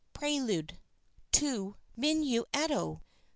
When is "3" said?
3.03-3.07